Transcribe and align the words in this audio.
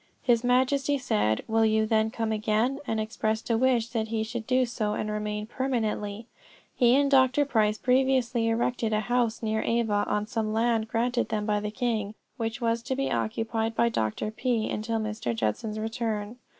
His 0.23 0.43
Majesty 0.43 0.97
said, 0.97 1.43
"Will 1.47 1.63
you 1.63 1.85
then 1.85 2.09
come 2.09 2.31
again?" 2.31 2.79
and 2.87 2.99
expressed 2.99 3.51
a 3.51 3.55
wish 3.59 3.89
that 3.89 4.07
he 4.07 4.23
should 4.23 4.47
do 4.47 4.65
so 4.65 4.95
and 4.95 5.11
remain 5.11 5.45
permanently. 5.45 6.25
He 6.75 6.95
and 6.95 7.11
Dr. 7.11 7.45
Price 7.45 7.77
had 7.77 7.83
previously 7.83 8.47
erected 8.47 8.93
a 8.93 9.01
house 9.01 9.43
near 9.43 9.61
Ava 9.61 10.03
on 10.07 10.25
some 10.25 10.53
land 10.53 10.87
granted 10.87 11.29
them 11.29 11.45
by 11.45 11.59
the 11.59 11.69
king, 11.69 12.15
which 12.37 12.55
house 12.57 12.61
was 12.79 12.81
to 12.81 12.95
be 12.95 13.11
occupied 13.11 13.75
by 13.75 13.89
Dr. 13.89 14.31
P. 14.31 14.71
until 14.71 14.97
Mr. 14.99 15.35
Judson's 15.35 15.77
return. 15.77 16.37